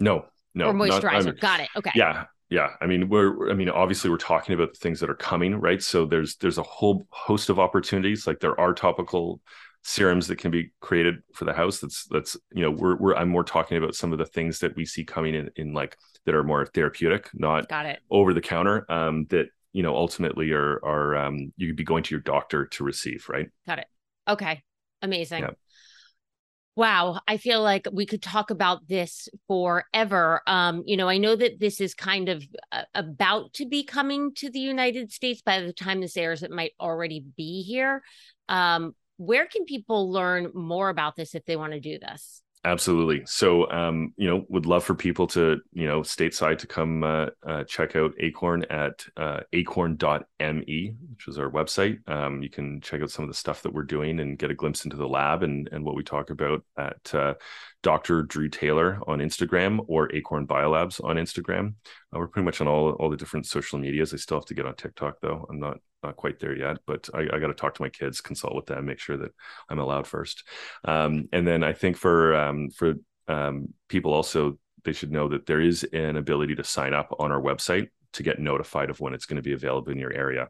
[0.00, 0.24] No,
[0.54, 0.66] no.
[0.66, 1.02] Or moisturizer.
[1.02, 1.68] Not, I mean, Got it.
[1.76, 1.90] Okay.
[1.94, 2.24] Yeah.
[2.48, 2.70] Yeah.
[2.80, 5.80] I mean, we're, I mean, obviously we're talking about the things that are coming, right?
[5.80, 8.26] So there's, there's a whole host of opportunities.
[8.26, 9.40] Like there are topical
[9.82, 11.78] serums that can be created for the house.
[11.78, 14.74] That's, that's, you know, we're, we're, I'm more talking about some of the things that
[14.74, 15.96] we see coming in, in like
[16.26, 18.00] that are more therapeutic, not Got it.
[18.10, 22.02] over the counter, um, that, you know, ultimately are, are, um, you could be going
[22.02, 23.48] to your doctor to receive, right?
[23.66, 23.86] Got it.
[24.26, 24.62] Okay.
[25.02, 25.44] Amazing.
[25.44, 25.50] Yeah.
[26.76, 30.40] Wow, I feel like we could talk about this forever.
[30.46, 34.32] Um, you know, I know that this is kind of uh, about to be coming
[34.36, 35.42] to the United States.
[35.42, 38.02] By the time this airs, it might already be here.
[38.48, 42.42] Um, where can people learn more about this if they want to do this?
[42.62, 43.22] Absolutely.
[43.24, 47.26] So, um, you know, would love for people to, you know, stateside to come uh,
[47.46, 52.06] uh, check out Acorn at uh, acorn.me, which is our website.
[52.06, 54.54] Um, you can check out some of the stuff that we're doing and get a
[54.54, 57.34] glimpse into the lab and, and what we talk about at uh,
[57.82, 58.24] Dr.
[58.24, 61.76] Drew Taylor on Instagram or Acorn Biolabs on Instagram.
[62.14, 64.12] Uh, we're pretty much on all, all the different social medias.
[64.12, 65.46] I still have to get on TikTok though.
[65.48, 68.20] I'm not not quite there yet, but I, I got to talk to my kids,
[68.20, 69.32] consult with them, make sure that
[69.68, 70.44] I'm allowed first.
[70.84, 72.94] Um, and then I think for um, for
[73.28, 77.30] um, people also, they should know that there is an ability to sign up on
[77.30, 80.48] our website to get notified of when it's going to be available in your area.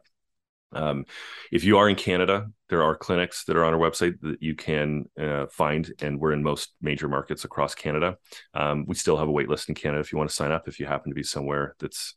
[0.73, 1.05] Um,
[1.51, 4.55] if you are in Canada, there are clinics that are on our website that you
[4.55, 8.17] can uh, find, and we're in most major markets across Canada.
[8.53, 10.67] Um, we still have a wait list in Canada if you want to sign up.
[10.67, 12.15] If you happen to be somewhere that's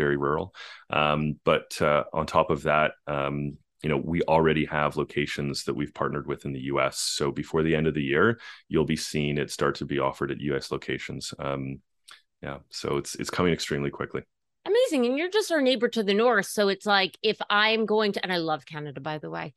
[0.00, 0.54] very rural.
[0.88, 5.74] Um, but uh, on top of that, um, you know, we already have locations that
[5.74, 6.98] we've partnered with in the U.S.
[6.98, 8.38] So before the end of the year,
[8.68, 10.70] you'll be seeing it start to be offered at U.S.
[10.70, 11.32] locations.
[11.38, 11.80] Um,
[12.42, 14.22] yeah, so it's it's coming extremely quickly.
[14.66, 16.46] Amazing, and you're just our neighbor to the north.
[16.46, 19.54] So it's like if I'm going to, and I love Canada, by the way.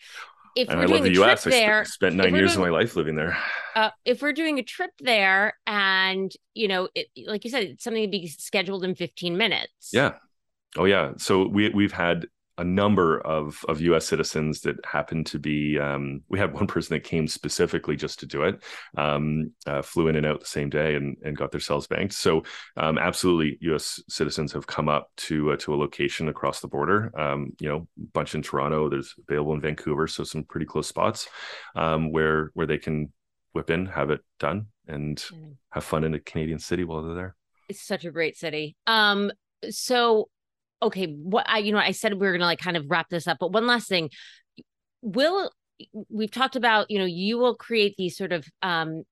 [0.56, 1.44] If and we're I doing love the U.S.
[1.44, 3.38] There, I spent nine years doing, of my life living there.
[3.76, 7.84] Uh, if we're doing a trip there, and you know, it, like you said, it's
[7.84, 9.90] something to be scheduled in 15 minutes.
[9.92, 10.14] Yeah,
[10.78, 11.12] Oh yeah.
[11.18, 12.26] So we we've had
[12.60, 14.06] a number of of U.S.
[14.06, 15.80] citizens that happened to be.
[15.80, 18.64] Um, we had one person that came specifically just to do it,
[18.98, 22.14] um, uh, flew in and out the same day, and and got their cells banked.
[22.14, 22.44] So
[22.78, 24.02] um, absolutely, U.S.
[24.08, 27.12] citizens have come up to uh, to a location across the border.
[27.20, 28.90] Um, you know, a bunch in Toronto.
[28.90, 31.28] There's available in Vancouver, so some pretty close spots
[31.76, 33.12] um, where where they can
[33.54, 35.56] whip in, have it done, and mm.
[35.72, 37.36] have fun in a Canadian city while they're there.
[37.70, 38.76] It's such a great city.
[38.86, 39.32] Um,
[39.70, 40.30] so
[40.84, 43.28] okay, what I you know I said we were gonna like kind of wrap this
[43.28, 44.10] up, but one last thing.
[45.02, 45.52] Will
[46.10, 49.04] we've talked about, you know, you will create these sort of um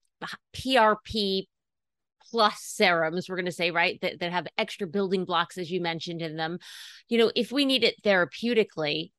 [0.56, 1.46] PRP
[2.32, 5.82] plus serums, we're going to say, right, that, that have extra building blocks, as you
[5.82, 6.60] mentioned in them.
[7.10, 9.12] You know, if we need it therapeutically,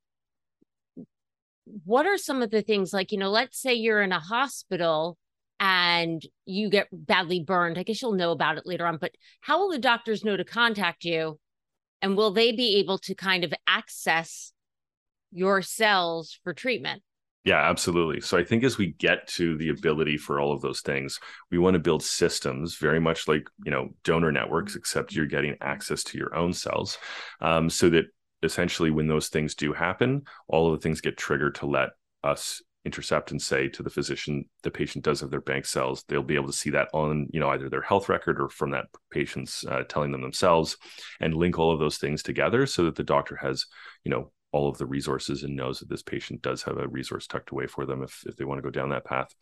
[1.84, 5.18] what are some of the things like, you know, let's say you're in a hospital
[5.60, 7.78] and you get badly burned.
[7.78, 10.44] I guess you'll know about it later on, but how will the doctors know to
[10.44, 11.38] contact you
[12.02, 14.52] and will they be able to kind of access
[15.30, 17.02] your cells for treatment?
[17.44, 18.20] Yeah, absolutely.
[18.20, 21.18] So I think as we get to the ability for all of those things,
[21.50, 25.56] we want to build systems very much like you know donor networks, except you're getting
[25.60, 26.98] access to your own cells,
[27.40, 28.04] um, so that
[28.44, 31.90] essentially when those things do happen, all of the things get triggered to let
[32.22, 36.04] us intercept and say to the physician the patient does have their bank cells.
[36.08, 38.70] They'll be able to see that on you know either their health record or from
[38.70, 40.76] that patient's uh, telling them themselves
[41.20, 43.66] and link all of those things together so that the doctor has
[44.04, 47.26] you know all of the resources and knows that this patient does have a resource
[47.26, 49.34] tucked away for them if, if they want to go down that path.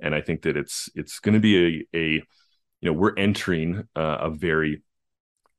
[0.00, 2.08] And i think that it's it's going to be a, a
[2.80, 4.82] you know we're entering uh, a very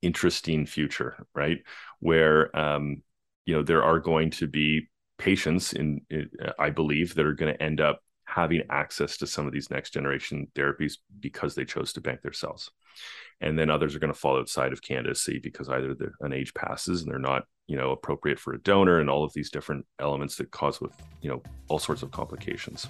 [0.01, 1.59] interesting future right?
[1.99, 3.01] Where um
[3.45, 7.53] you know there are going to be patients in, in I believe that are going
[7.53, 11.93] to end up having access to some of these next generation therapies because they chose
[11.93, 12.71] to bank their cells.
[13.41, 17.01] And then others are going to fall outside of candidacy because either an age passes
[17.01, 20.35] and they're not, you know, appropriate for a donor and all of these different elements
[20.37, 20.91] that cause with,
[21.21, 22.87] you know, all sorts of complications.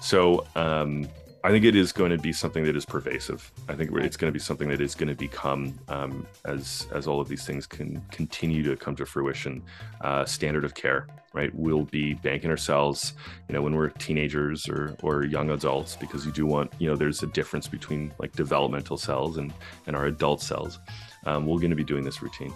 [0.00, 1.08] So, um,
[1.42, 3.50] I think it is going to be something that is pervasive.
[3.66, 7.06] I think it's going to be something that is going to become, um, as as
[7.06, 9.62] all of these things can continue to come to fruition,
[10.02, 11.06] uh, standard of care.
[11.32, 13.12] Right, we'll be banking our cells,
[13.48, 16.96] you know, when we're teenagers or or young adults, because you do want, you know,
[16.96, 19.52] there's a difference between like developmental cells and
[19.86, 20.80] and our adult cells.
[21.26, 22.52] Um, we're going to be doing this routine.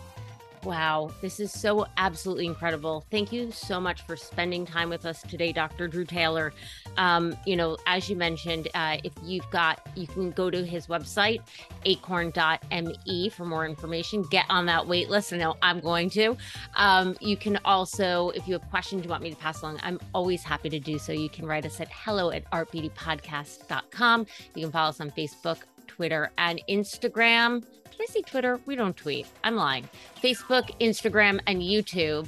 [0.64, 3.04] Wow, this is so absolutely incredible.
[3.10, 5.88] Thank you so much for spending time with us today, Dr.
[5.88, 6.54] Drew Taylor.
[6.96, 10.86] Um, you know, as you mentioned, uh, if you've got, you can go to his
[10.86, 11.42] website,
[11.84, 14.22] acorn.me, for more information.
[14.30, 15.34] Get on that wait list.
[15.34, 16.34] I know I'm going to.
[16.76, 20.00] Um, you can also, if you have questions you want me to pass along, I'm
[20.14, 21.12] always happy to do so.
[21.12, 24.26] You can write us at hello at artbeautypodcast.com.
[24.54, 27.64] You can follow us on Facebook, Twitter, and Instagram.
[28.04, 28.60] I say Twitter?
[28.66, 29.26] We don't tweet.
[29.42, 29.88] I'm lying.
[30.22, 32.26] Facebook, Instagram, and YouTube.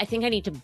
[0.00, 0.54] I think I need to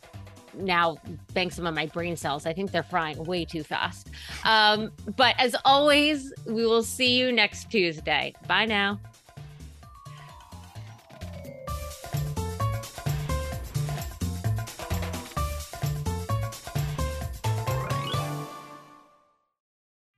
[0.55, 0.97] now
[1.35, 2.47] bank some of my brain cells.
[2.47, 4.09] I think they're frying way too fast.
[4.45, 8.33] Um, but as always, we will see you next Tuesday.
[8.47, 9.01] Bye now.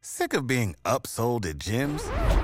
[0.02, 2.43] Sick of being upsold at gyms?